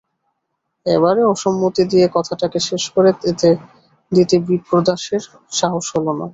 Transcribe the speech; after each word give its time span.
এবারে 0.85 1.21
অসম্মতি 1.33 1.83
দিয়ে 1.91 2.07
কথাটাকে 2.15 2.59
শেষ 2.69 2.83
করে 2.95 3.09
দিতে 4.11 4.35
বিপ্রদাসের 4.47 5.23
সাহস 5.51 5.85
হল 5.95 6.07
না। 6.19 6.27